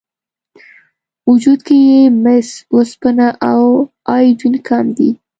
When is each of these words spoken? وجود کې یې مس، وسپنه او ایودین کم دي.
وجود 1.29 1.59
کې 1.67 1.77
یې 1.89 2.01
مس، 2.23 2.47
وسپنه 2.75 3.27
او 3.51 3.63
ایودین 4.13 4.55
کم 4.67 4.85
دي. 4.97 5.09